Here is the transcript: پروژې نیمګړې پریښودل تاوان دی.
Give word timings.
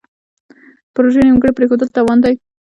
پروژې 0.93 1.21
نیمګړې 1.27 1.55
پریښودل 1.57 1.87
تاوان 1.95 2.17
دی. 2.23 2.33